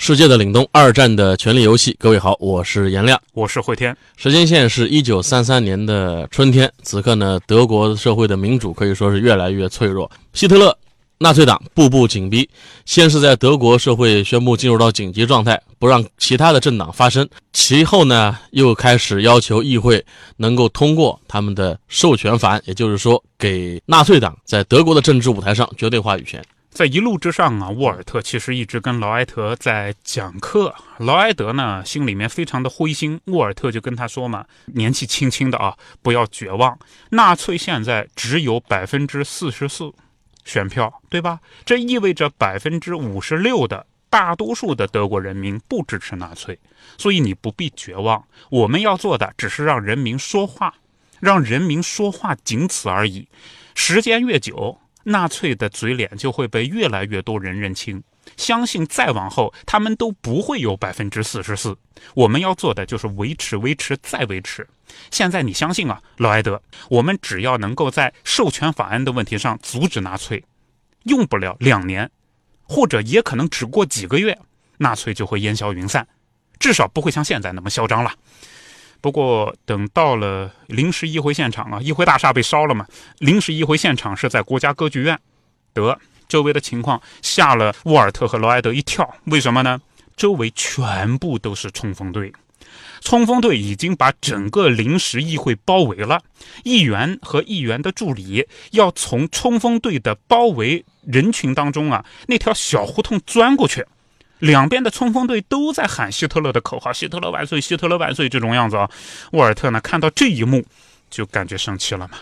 [0.00, 1.94] 世界的凛冬，二战的权力游戏。
[1.98, 3.94] 各位好，我是颜亮，我是慧天。
[4.16, 10.08] 时间线是一九三三年的春天，此刻呢，德国社会的民主可以说是越来越脆弱。
[10.32, 10.74] 希特勒。
[11.20, 12.48] 纳粹党步步紧逼，
[12.86, 20.06] 先是在德国社会宣布进入到紧急状态，不让其他的政党发声；其后呢，又开始要求议会
[20.36, 26.40] 能够通过他们的授权法案，也就是说，给纳粹党在德国的政治舞台上绝对话语权。
[26.70, 30.74] 在一路之上啊，沃尔特其实一直跟劳埃德在讲课。
[30.98, 33.20] 劳埃德呢，心里面非常的灰心。
[33.26, 36.78] 沃尔特就跟他说嘛：“年纪轻轻的啊，不要绝望。
[37.10, 39.92] 纳粹现在只有百分之四十四。”
[40.44, 41.40] 选票对吧？
[41.66, 46.58] 这意味着百分之五十六的大多数的德国人民不支持纳粹，
[46.96, 48.24] 所以你不必绝望。
[48.48, 50.72] 我们要做的只是让人民说话，
[51.20, 53.28] 让人民说话，仅此而已。
[53.74, 58.02] 时间越久，纳粹的嘴脸就会被越来越多人认清。
[58.36, 61.74] 相信再往后，他们都不会有百分之四十四。
[62.14, 64.68] 我们要做的就是维持、维持、再维持。
[65.10, 70.44] 现在你相信啊，劳埃德，我们只要能够在授权法案的问题上阻止纳粹，
[71.04, 72.10] 用不了两年，
[72.62, 74.38] 或者也可能只过几个月，
[74.76, 76.06] 纳粹就会烟消云散，
[76.58, 78.12] 至少不会像现在那么嚣张了。
[79.00, 82.86] 不过等到了临时议会现场啊，议会大厦被烧了嘛，
[83.18, 85.18] 临时议会现场是在国家歌剧院，
[85.72, 85.98] 得。
[86.28, 89.80] 周围的情况吓了沃尔特和劳埃德一跳，为什么呢？
[90.14, 92.30] 周围全部都是冲锋队，
[93.00, 96.20] 冲锋队已经把整个临时议会包围了。
[96.64, 103.86] 议员和议员的助理要从冲锋队的包围人群当中啊，那条小胡同钻过去。
[104.38, 107.60] 两边的冲锋队都在喊希特勒的口号：“希特勒万岁！
[107.60, 108.90] 希特勒万岁！”这种样子啊。
[109.32, 110.64] 沃尔特呢，看到这一幕，
[111.10, 112.18] 就感觉生气了嘛。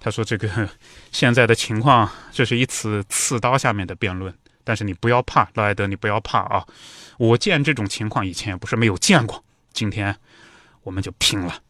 [0.00, 0.68] 他说：“这个
[1.12, 4.32] 现在的情况，这是一次刺刀下面的辩论。
[4.64, 6.64] 但是你不要怕，劳埃德，你不要怕啊！
[7.16, 9.42] 我见这种情况以前也不是没有见过。
[9.72, 10.14] 今天
[10.82, 11.62] 我们就拼了。”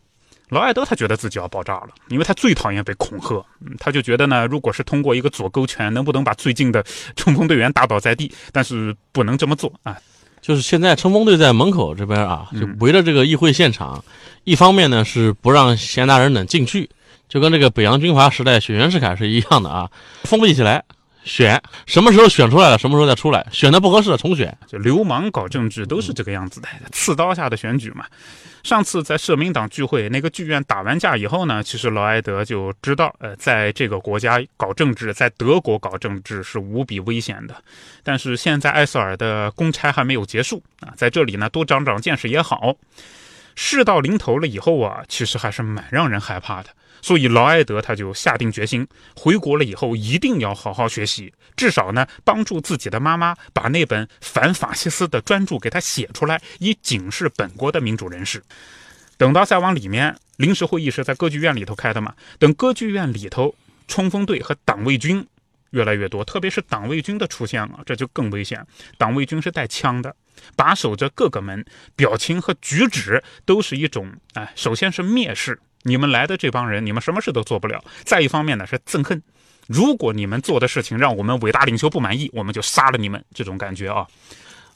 [0.50, 3.44] 劳埃德他觉得自己要爆炸了，因为他最讨厌被恐吓。
[3.78, 6.82] 他就觉得呢，如果是通过一个左勾拳，能不能把最近的
[7.16, 8.32] 冲锋队员打倒在地？
[8.52, 9.96] 但是不能这么做啊！
[10.40, 14.02] 就是现在冲锋队在门口这边啊，就围着这个议会现场，
[14.44, 16.88] 一方面呢是不让闲杂人等进去。
[17.28, 19.90] 就跟这个北洋军阀时代选袁世凯是一样的啊，
[20.22, 20.82] 封闭起来，
[21.28, 24.56] 选什么时候选出来了，什么时候再出来，选的不合适重选。
[24.66, 28.06] 就流氓搞政治都是这个样子的，刺刀下的选举嘛。
[28.64, 37.54] 上次在社民党聚会那个剧院打完架以后呢，其实劳埃德就知道，呃，在这个国家搞政治，在德国搞政治是无比危险的。
[38.02, 42.74] 但是现在艾瑟尔的公差还没有结束啊，在这里呢多长长见识也好。
[43.54, 46.70] 事到临头了以后啊，其实还是蛮让人害怕的。
[47.02, 58.42] 所以劳埃德他就下定决心，回国了以后一定要好好学习，至少呢帮助自己的妈妈把那本反法西斯的专著给他写出来，以警示本国的民主人士。
[59.16, 62.14] 等到再往里面，临时会议是在歌剧院里头开的嘛？
[62.38, 63.54] 等歌剧院里头
[63.88, 65.26] 冲锋队和党卫军
[65.70, 68.64] 越来越多，特别是党卫军的出现了，这就更危险。
[68.96, 70.14] 党卫军是带枪的，
[70.54, 71.64] 把守着各个门，
[71.96, 75.60] 表情和举止都是一种哎，首先是蔑视。
[75.88, 77.82] 你们来的这帮人，你们什么事都做不了。
[78.04, 79.22] 再一方面呢，是憎恨。
[79.66, 83.22] 如果你们做的事情让我们伟大领袖不满意，我们就杀了你们。
[83.34, 84.06] 这种感觉啊，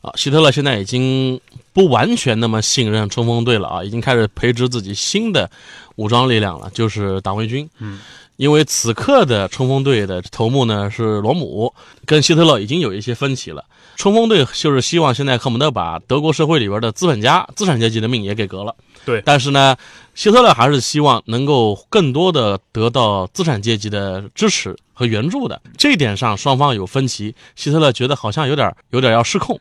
[0.03, 1.41] 啊，希特勒现在已经
[1.73, 5.51] 不完全那么信任冲锋队了啊，已经开始培植自己新的
[5.97, 7.69] 武装力量了，就是党卫军。
[7.79, 8.01] 嗯，
[8.37, 11.73] 因为此刻的冲锋队的头目呢是罗姆，
[12.05, 13.65] 跟希特勒已经有一些分歧了。
[13.97, 18.75] 冲锋队就是希望现在恨不得把德国社会里边的资本家、资产阶级的命也给革了。
[19.05, 19.77] 对，但是呢，
[20.15, 25.61] 希特勒还是希望能够更多的得到资产阶级的支持和援助的。
[25.77, 29.61] 这一点上双方有分歧，希特勒觉得好像有点有点要失控。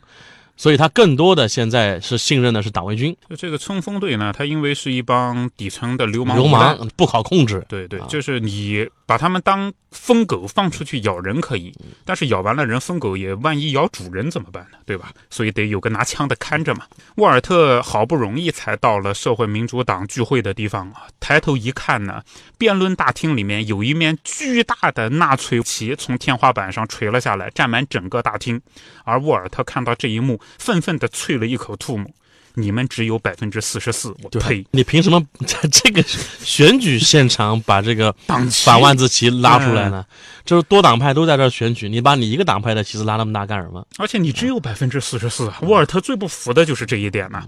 [0.57, 3.15] 所以他更多的现在是信任的是党卫军。
[3.27, 7.65] 就这个冲锋队呢，他因为是一帮底层的流氓，流氓不好控制。
[7.67, 11.75] 对对，就是你把他们当疯狗放出去咬人可以，
[12.05, 14.77] 但是咬完了人，疯狗也万一咬主人怎么办呢？
[14.85, 15.11] 对吧？
[15.29, 16.85] 所以得有个拿枪的看着嘛。
[17.17, 22.23] 沃尔特好不容易才到了社会民主党聚会的地方啊，抬头一看呢，
[22.57, 28.61] 辩论大厅里面有一面巨大的纳粹旗从天花板上垂了下来，占满整个大厅。
[29.03, 30.39] 而沃尔特看到这一幕。
[30.57, 32.09] 愤愤地啐了一口吐沫，
[32.55, 34.65] 你们只有百分之四十四，我呸！
[34.71, 40.05] 你凭什么在 这个选举现场把这个党旗反万字旗拉出来呢？
[40.43, 43.85] 就是多党派都在这儿选举，你把你一个党派的旗子拉那么大干什么？
[43.97, 47.43] 而且你只有百分之四十四，沃尔特最不服的就是这一点呢。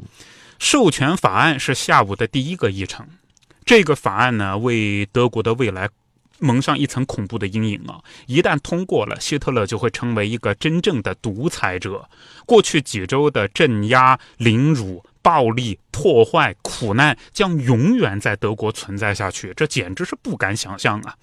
[0.60, 3.06] 授权法案是下午的第一个议程，
[3.66, 5.90] 这个法案呢，为德国的未来
[6.44, 8.04] 蒙上一层恐怖的阴影啊！
[8.28, 12.10] 一旦通过了，希特勒就会成为一个真正的独裁者。
[12.46, 21.16] 过去几周的镇压、凌辱、暴力、破坏、苦难将永远在德国存在下去，这简直是不敢想象啊！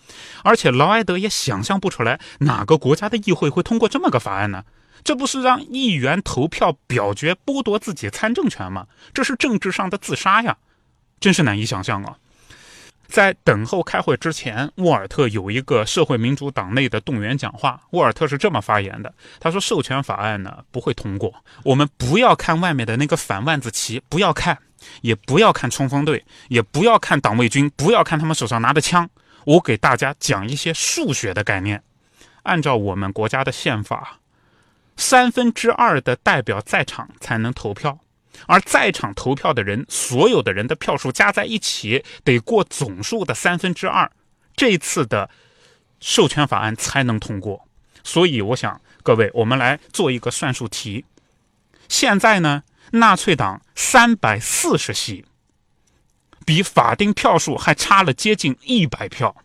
[0.42, 4.64] 而且劳埃德也想象不出来哪个国家的议会会通过这么个法案呢？
[5.04, 8.86] 这不是让议员投票表决剥夺自己参政权吗？
[9.14, 10.56] 这是政治上的自杀呀！
[11.20, 12.16] 真是难以想象啊！
[13.10, 17.80] 在等候开会之前，沃尔特有一个社会民主党内的动员讲话。
[17.90, 21.34] 沃尔特是这么发言的：“他说，授权法案呢不会通过，
[21.64, 24.56] 我们不要看外面的那个反万字旗，不要看，
[25.02, 29.10] 也不要看冲锋队，也不要看党卫军，不要看他们手上拿的枪。
[29.44, 31.82] 我给大家讲一些数学的概念。
[32.44, 34.20] 按照我们国家的宪法，
[34.96, 37.98] 三分之二的代表在场才能投票。”
[38.46, 44.10] 而在场投票的人，所有的人的票数加在一起得过总数的三分之二，
[44.56, 45.30] 这次的
[46.00, 47.66] 授权法案才能通过。
[48.02, 51.04] 所以，我想各位，我们来做一个算术题。
[51.88, 52.62] 现在呢，
[52.92, 55.24] 纳粹党三百四十席，
[56.46, 59.36] 比法定票数还差了接近一百票。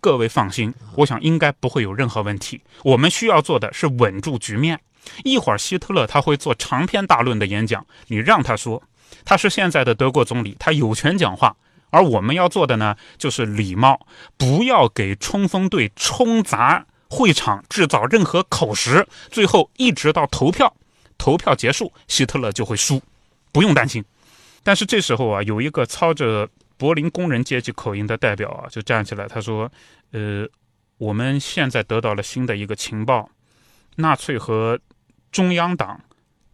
[0.00, 2.62] 各位放心，我想应该不会有任何问题。
[2.82, 4.80] 我们需要做的是稳住局面。
[5.24, 8.82] 一会儿，希特勒他会做长篇大论的演讲，你让他说，
[9.24, 11.56] 他是现在的德国总理，他有权讲话。
[11.90, 14.06] 而我们要做的呢，就是礼貌，
[14.38, 19.06] 不要给冲锋队冲砸会场，制造任何口实。
[19.30, 20.74] 最后，一直到投票，
[21.18, 23.02] 投票结束，希特勒就会输，
[23.52, 24.02] 不用担心。
[24.62, 29.70] 但是这时候啊，有一个操着柏林工人阶级口音的代表啊，就站起来，他说
[30.12, 30.48] ：“呃，
[30.96, 33.28] 我们现在得到了新的一个情报，
[33.96, 34.80] 纳粹和。”
[35.32, 36.00] 中央党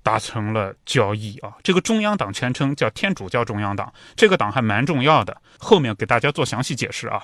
[0.03, 1.53] 达成了交易啊！
[1.63, 5.37] 这个中央党全称叫天主教中央党，这个党还蛮重要的。
[5.59, 7.23] 后面给大家做详细解释啊。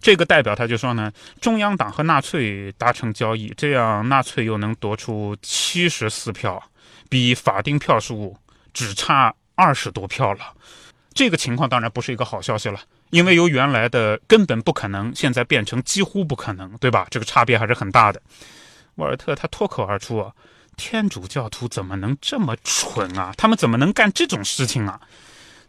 [0.00, 6.62] 这个代表他就说呢，中央党和纳粹达成交易，这样纳粹又能夺出七十四票，
[7.10, 8.36] 比法定票数
[8.72, 10.54] 只差二十多票了。
[11.12, 12.80] 这个情况当然不是一个好消息了，
[13.10, 17.08] 因为由原来的根本不可能，现在变成几乎不可能，对吧？
[17.10, 18.22] 这个差别还是很大的。
[18.98, 20.32] 沃尔特他脱口而出：“啊，
[20.76, 23.32] 天主教徒怎么能这么蠢啊？
[23.36, 25.00] 他们怎么能干这种事情啊？”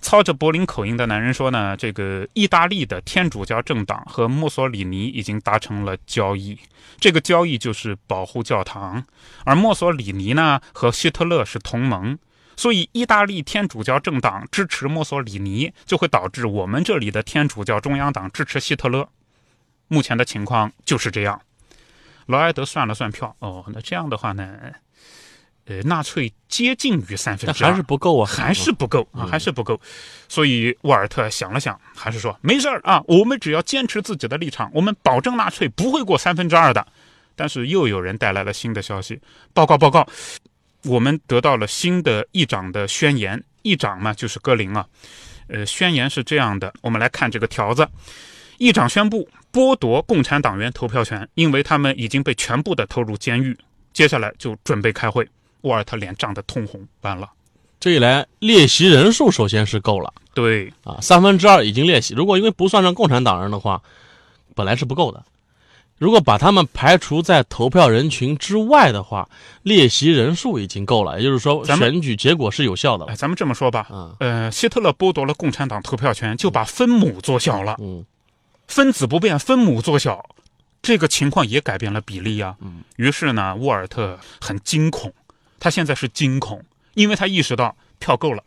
[0.02, 6.58] 操着柏林口音的男人说：“呢，这个意大利的天主教政党和墨索里尼已经达成了交易，
[7.00, 9.04] 这个交易就是保护教堂，
[9.44, 12.18] 而墨索里尼呢和希特勒是同盟，
[12.56, 19.10] 所以意大利天主教政党支持墨索里尼，就会导致我们这里的天主教中央党支持希特勒。
[19.90, 21.42] 目前的情况就是这样。”
[22.30, 24.56] 劳埃德算了算票，哦，那这样的话呢，
[25.66, 29.82] 呃，纳粹接近于三分之二，还是不够啊，还是不够啊，还是不够。
[30.28, 36.86] 所以沃尔特想了想，还是说没事儿啊，我们只要坚持自己的立场，我们保证纳粹不会过三分之二的。
[37.36, 39.20] 但是又有人带来了新的消息，
[39.52, 40.08] 报告报告，
[40.84, 44.86] 我们得到了新的议长的宣言，议长嘛就是戈林啊，
[45.48, 47.90] 呃，宣言是这样的，我们来看这个条子。
[48.60, 53.58] 议长宣布剥夺共产党员投票权，因为他们已经被全部的投入监狱。
[53.94, 55.28] 接下来就准备开会。
[55.62, 57.28] 沃尔特脸涨得通红，完了。
[57.80, 60.14] 这一来，列席人数首先是够了。
[60.34, 62.14] 对啊，三分之二已经列席。
[62.14, 63.82] 如果因为不算上共产党人的话，
[64.54, 65.24] 本来是不够的。
[65.98, 69.30] 如果把他们排除在投票人群之外的话，
[69.64, 71.18] 列席人数已经够了。
[71.18, 73.06] 也就是说，选举结果是有效的。
[73.06, 73.88] 哎，咱们这么说吧，
[74.20, 77.78] 呃，希特勒剥夺了共产党投票权，就把分母做小了。
[77.80, 78.06] 嗯。
[78.70, 80.24] 分子不变，分母缩小，
[80.82, 82.56] 这个情况也改变了比例啊。
[82.62, 85.12] 嗯，于是呢，沃尔特很惊恐，
[85.60, 88.44] 他现在是惊恐，因为他意识到票够了，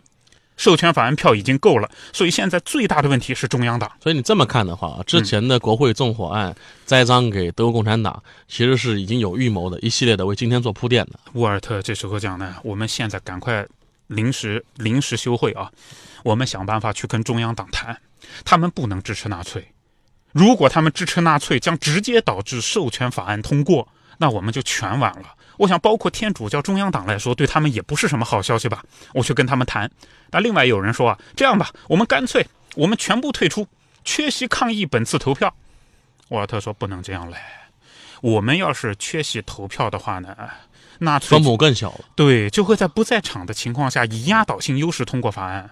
[0.57, 3.91] 授权法案票已经够了，所以现在最大的问题是中央党。
[4.01, 6.55] 所以你这么看的话，之前的国会纵火案
[6.87, 11.19] 栽赃给德国共产党，其实是已经有预谋的，一系列的为今天做铺垫的。
[11.33, 13.67] 沃尔特这时候讲呢，我们现在赶快
[14.07, 15.69] 临时临时休会啊，
[16.23, 18.01] 我们想办法去跟中央党谈，
[18.45, 19.67] 他们不能支持纳粹。
[20.33, 23.87] 如果他们支持纳粹，将直接导致授权法案通过，
[24.19, 25.35] 那我们就全完了。
[25.59, 28.83] 我想，包括天主教中央党来说，对他们也不是什么好消息吧？
[29.13, 29.91] 我去跟他们谈。
[30.31, 33.69] 那另外有人说啊，这样吧，我们干脆我们全部退出，
[34.05, 35.55] 缺席抗议本次投票。
[36.29, 37.37] 沃尔特说不能这样嘞，
[38.23, 40.35] 我们要是缺席投票的话呢，
[41.01, 42.01] 纳粹分母更小了。
[42.17, 45.71] 对就会在不在场的情况下以压倒性优势通过法案。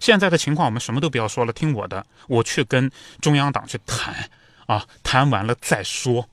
[0.00, 2.90] 现在的情况我们什么都不要说了，听我的，我去跟
[3.20, 4.14] 中央党去谈
[4.66, 6.28] 啊，谈完了再说。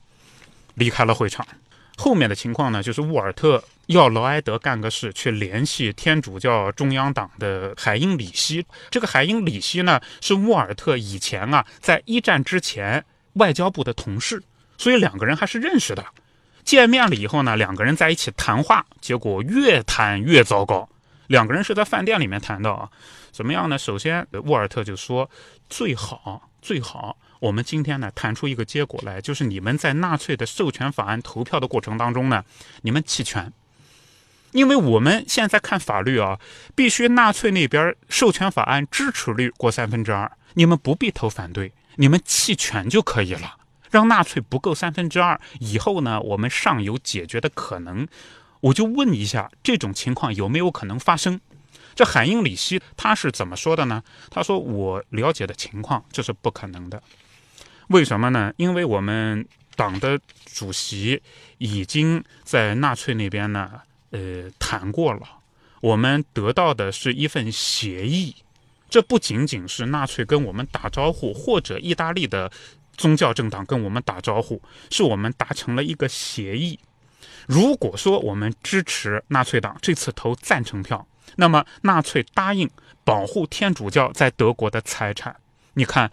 [0.75, 1.47] 离开了会场。
[1.95, 8.65] 后面的情况呢，就是沃尔特要劳埃德干个事，去联系天主教中央党的海因里希。
[8.91, 13.05] 这个海因里希呢，是沃尔特以前啊，在一战之前
[13.35, 14.43] 外交部的同事，
[14.77, 16.05] 所以两个人还是认识的。
[16.65, 20.89] 见面了以后呢，两个人在一起谈话，结果越谈越糟糕。
[21.27, 22.89] 两个人是在饭店里面谈的啊，
[23.31, 23.77] 怎么样呢？
[23.77, 25.29] 首先，沃尔特就说
[25.69, 27.17] 最好最好。
[27.39, 32.43] 我们今天呢，谈出一个结果来，就是你们在纳粹的授权法案投票的过程当中呢，
[32.81, 33.51] 你们弃权，
[34.51, 36.39] 因为我们现在看法律啊，
[36.73, 43.57] 必须纳粹那边授权法案支持率过三分之二，你们不必投反对，你们弃权就可以了，
[43.91, 48.07] 让纳粹不够三分之二，以后呢，我们尚有解决的可能。
[48.61, 51.39] 我就问一下，这种情况有没有可能发生？
[51.93, 54.03] 这海因里希他是怎么说的呢？
[54.29, 57.01] 他说：“我了解的情况，这是不可能的。”
[57.87, 58.53] 为什么呢？
[58.57, 61.21] 因为我们党的主席
[61.57, 63.71] 已经在纳粹那边呢，
[64.09, 65.21] 呃，谈过了。
[65.81, 68.35] 我们得到的是一份协议，
[68.89, 72.51] 这不仅仅是纳粹跟我们打招呼，或者意大利的
[72.97, 76.79] 宗教政党跟我们打招呼，是我们达成了一个协议。
[77.47, 82.69] 如果说我们支持纳粹党这次投赞成票，那么纳粹答应
[83.03, 85.35] 保护天主教在德国的财产。
[85.73, 86.11] 你看。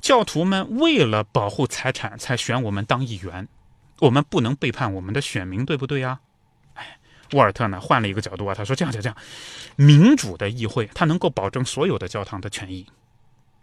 [0.00, 3.46] 教徒们为了保护财产才选我们当议员，
[3.98, 6.20] 我们不能背叛我们的选民，对不对呀？
[6.72, 6.98] 哎，
[7.32, 9.16] 沃尔特呢换了一个角度啊，他说这样就这样，
[9.76, 12.86] 民主的议会它能够保证所有的教堂的权益，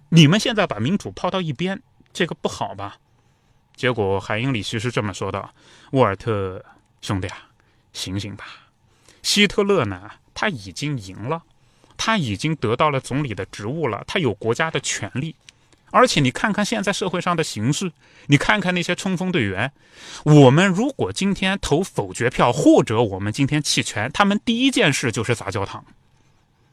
[0.09, 1.81] 你们现在把民主抛到一边，
[2.13, 2.97] 这个不好吧？
[3.75, 5.50] 结果海因里希是这么说的：
[5.93, 6.63] 沃尔特
[7.01, 7.49] 兄弟啊，
[7.93, 8.45] 醒醒吧！
[9.23, 11.43] 希特勒呢他已经赢了，
[11.95, 15.35] 他已经得到了总理的职务了，他有国家的权利。
[15.89, 17.91] 而且你看看现在社会上的形势，
[18.27, 19.71] 你看看那些冲锋队员，
[20.23, 25.85] 我们如果今天投否决票，或者我们今天弃权，他们第一件事就是砸教堂。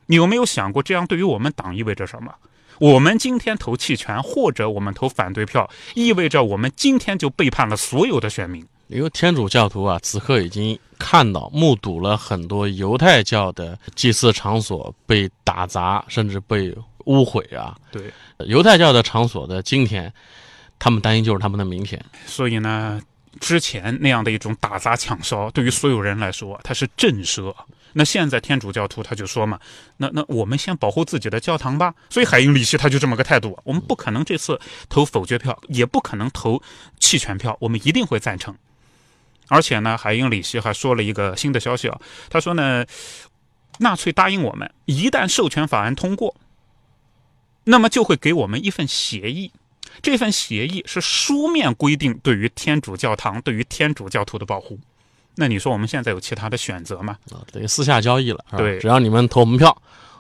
[0.07, 2.35] 你有没有想过，这样对于我们党意味着什么？
[2.81, 8.67] 我们今天投弃权，或者我们投反对票，意味着我们今天就背叛了所有的选民。
[8.89, 16.77] 因为天主教徒啊，此刻已经看到、目睹了很多犹太教的祭祀场所被打砸，甚至被。
[17.07, 17.77] 污毁啊！
[17.93, 18.11] 对，
[18.47, 20.11] 犹太教的场所的今天，
[20.79, 22.03] 他们担心就是他们的明天。
[22.25, 22.99] 所以呢，
[23.41, 27.55] 之前那样的一种打砸抢烧，对于所有人来说，它是震慑。
[27.93, 29.61] 那现在天主教徒他就说嘛，
[29.99, 31.95] 那那我们先保护自己的教堂吧。
[32.09, 36.63] 所以海因里希他就这么个态度，我们不可能这次投否决票，也不可能投
[36.99, 38.57] 弃权票，我们一定会赞成。
[39.49, 42.85] 而且呢，海因里希还说了一个新的消息啊，他说呢，
[43.79, 46.35] 纳粹答应我们，一旦授权法案通过。
[47.65, 49.51] 那么就会给我们一份协议，
[50.03, 54.79] 这份协议是书面规定对于天主教堂、对于天主教徒的保护。
[55.37, 57.17] 那你说我们现在有其他的选择吗？
[57.33, 58.45] 啊，等于私下交易了。
[58.57, 59.75] 对，只要你们投我们票，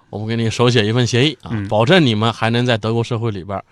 [0.08, 3.62] 我们给你手写一份协议啊，保证你们还能在德国社会里边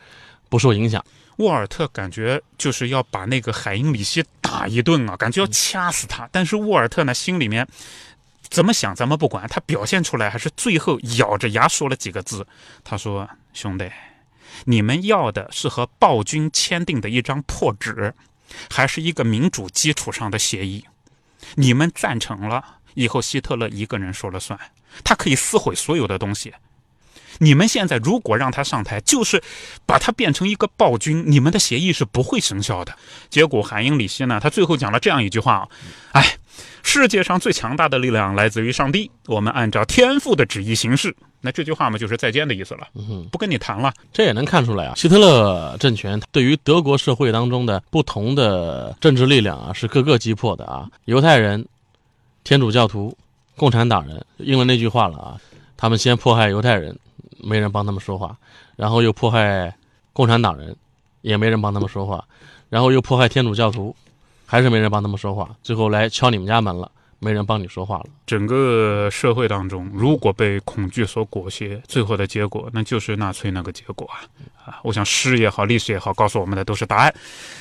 [0.51, 1.03] 不受影响。
[1.37, 6.29] 沃尔特感觉就是要把那个海因里希打一顿啊，感觉要掐死他。
[6.33, 7.67] 但是沃尔特呢，心里面。
[8.51, 12.47] 怎么想咱们不管，他表现出来还是最后咬着牙说了几个字。
[12.85, 13.91] 他说：“兄弟，
[14.67, 18.13] 你们要的是和暴君签订的一张破纸，
[18.69, 20.85] 还是一个民主基础上的协议？
[21.55, 22.63] 你们赞成了，
[22.93, 24.61] 以后希特勒一个人说了算，
[25.03, 26.53] 他可以撕毁所有的东西。
[27.39, 29.43] 你们现在如果让他上台，就是
[29.87, 32.95] 把他变成一个暴君，你们的协议是不会生效的。
[33.31, 35.69] 结果韩英里希呢，他最后讲了这样一句话啊：，
[36.13, 36.37] 哎。”
[36.85, 39.09] 世界上最强大的力量来自于上帝。
[39.27, 41.15] 我们按照天赋的旨意行事。
[41.41, 42.89] 那这句话嘛，就是再见的意思了。
[43.31, 43.95] 不跟你谈了。
[44.13, 50.89] 这也能看出来啊，希特勒政权对于德国社会当中的不同的政治力量啊，是各个击破的啊。
[51.05, 51.65] 犹太人、
[52.43, 53.17] 天主教徒、
[53.57, 55.41] 共产党人，应了那句话了啊。
[55.77, 56.99] 他们先迫害犹太人，
[57.43, 58.35] 没人帮他们说话；
[58.77, 59.77] 然后又迫害
[60.13, 60.75] 共产党人，
[61.21, 62.25] 也没人帮他们说话；
[62.71, 63.95] 然后又迫害天主教徒。
[64.45, 68.07] 还是没人帮他们说话，最后来敲你们家门了，没人帮你说话了。
[68.27, 74.21] 整个社会当中，如果被恐惧所裹挟，最后的结果那就是纳粹那个结果啊！
[74.67, 77.15] 啊，我想诗也好，历史也好，告诉我们的都是答案。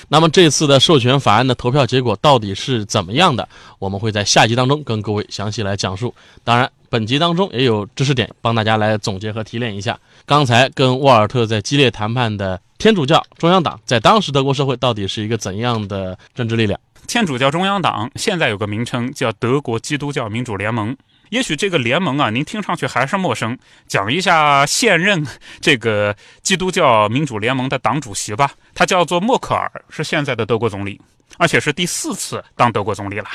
[0.10, 3.48] 那么这次的授权法案的投票结果到底是怎么样的？
[3.80, 6.14] 我们会在下集当中跟各位详细来讲述。
[6.44, 9.98] 当然，本集当中也有知识点帮大家来总结和提炼一下。
[10.26, 12.62] 刚才跟沃尔特在激烈谈判的。
[12.78, 16.78] 天主教中央党在当时德国社会到底是一个怎样的政治力量？
[17.08, 20.98] 天主教中央党现在有个名称叫德国基督教民主联盟。
[21.30, 23.58] 也许这个联盟啊，您听上去还是陌生。
[23.88, 25.26] 讲一下现任
[25.62, 31.00] 这个基督教民主联盟的党主席吧，他叫做默克尔，是现在的德国总理，
[31.38, 33.30] 而且是第四次当德国总理了。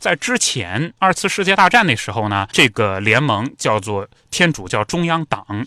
[0.00, 5.66] 在之前二次世界大战那时候呢，这个联盟叫做天主教中央党。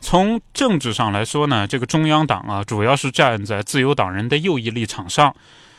[0.00, 5.34] 从政治上来说呢，这个中央党啊，主要是站在自由党人的右翼立场上。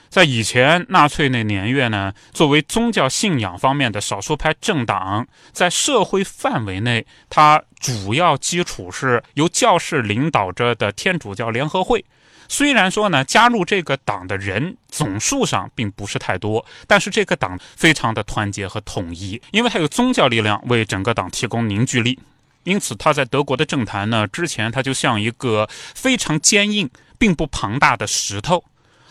[0.08, 12.04] 在以前纳粹那年月呢，作为宗教信仰方面的少数派政党，在社会范围内，它主要基础是由教士领导着的天主教联合会。
[12.50, 22.20] 虽然说呢，加入这个党的人总数上并不是太多，但是这个党非常的团结和统一，因为它有宗教力量为整个党提供凝聚力，
[22.64, 28.66] 因此它在德国的政坛呢，之前它就像一个非常坚硬并不庞大的石头。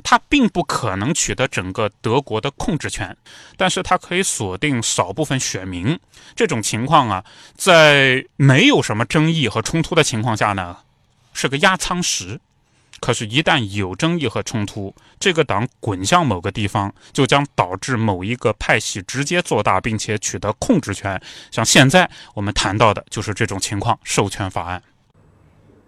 [0.05, 3.15] 他并不可能取得整个德国的控制权，
[3.57, 5.99] 但是他可以锁定少部分选民。
[6.37, 7.25] 这种情况啊，
[7.57, 10.79] 在没有什么争议和冲突的情况下呢，
[11.33, 12.41] 是个压舱石。
[13.01, 21.21] 可是，一旦有争议和冲突，这个党滚向某个地方，就将导致某一个派系直接做大，并且取得控制权。
[21.51, 24.83] 像现在我们谈到的就是这种情况——授权法案。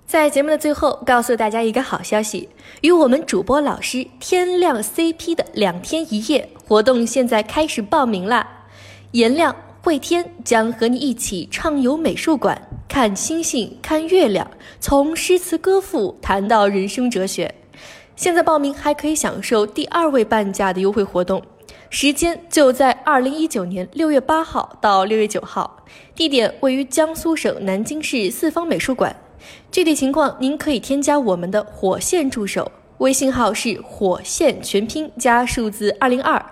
[0.06, 2.48] 在节目的最后，告诉大家一个好消息：
[2.80, 8.66] 与我们主播老师天亮 CP 的两天一夜活动现在开始报名啦！
[9.12, 17.54] 颜亮、慧天将和你一起畅游美术馆，看星星，看月亮，从诗词歌赋谈到人生哲学。
[18.16, 21.40] 现在报名还可以享受第二位半价的优惠活动，
[21.88, 25.84] 时间就在二零一九年六月八号到六月九号，
[26.16, 29.14] 地点位于江苏省南京市四方美术馆。
[29.70, 36.44] 具体情况，您可以添加我们的火线助手，微信号是火线全拼加数字二零二，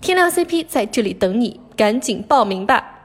[0.00, 2.95] 天亮 CP 在这里等你，赶紧报名吧。